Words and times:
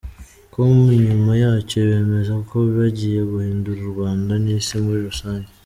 com 0.53 0.73
nyuma 1.05 1.31
yacyo 1.43 1.77
bemeza 1.89 2.35
ko 2.49 2.55
bagiye 2.75 3.19
guhindura 3.31 3.79
u 3.85 3.89
Rwanda 3.93 4.33
n'isi 4.43 4.75
muri 4.85 5.01
rusange. 5.09 5.49